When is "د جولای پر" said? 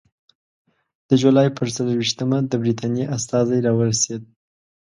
1.09-1.67